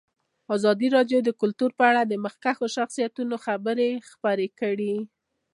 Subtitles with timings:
[0.55, 4.95] ازادي راډیو د کلتور په اړه د مخکښو شخصیتونو خبرې خپرې کړي.